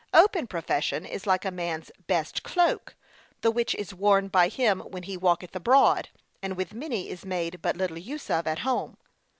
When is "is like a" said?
1.05-1.51